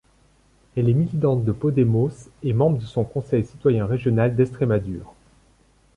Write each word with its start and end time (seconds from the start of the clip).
Elle 0.75 0.89
est 0.89 0.95
militante 0.95 1.45
de 1.45 1.51
Podemos 1.51 2.09
et 2.41 2.53
membre 2.53 2.79
de 2.79 2.85
son 2.85 3.03
conseil 3.03 3.45
citoyen 3.45 3.85
régional 3.85 4.35
d'Estrémadure. 4.35 5.13